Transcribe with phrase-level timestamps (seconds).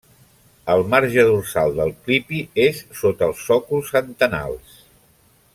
[0.75, 4.85] El marge dorsal del clipi és sota els sòcols antenals.